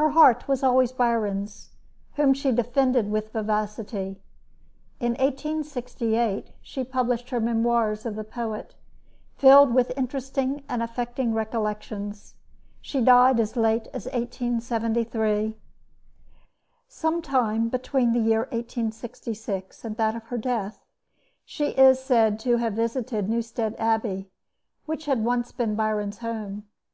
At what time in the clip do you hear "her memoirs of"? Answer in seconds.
7.28-8.16